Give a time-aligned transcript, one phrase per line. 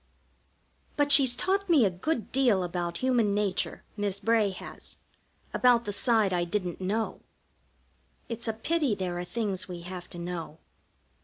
[0.97, 4.97] But she's taught me a good deal about Human Nature, Miss Bray has.
[5.53, 7.21] About the side I didn't know.
[8.27, 10.57] It's a pity there are things we have to know.